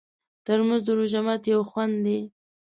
[0.45, 2.19] ترموز د روژه ماتي یو خوند دی.